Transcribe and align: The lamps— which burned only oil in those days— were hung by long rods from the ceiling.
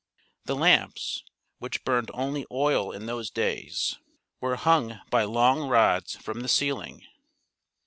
The 0.45 0.55
lamps— 0.55 1.23
which 1.59 1.83
burned 1.83 2.09
only 2.15 2.47
oil 2.49 2.91
in 2.91 3.05
those 3.05 3.29
days— 3.29 3.99
were 4.41 4.55
hung 4.55 4.99
by 5.11 5.25
long 5.25 5.69
rods 5.69 6.15
from 6.15 6.39
the 6.39 6.47
ceiling. 6.47 7.05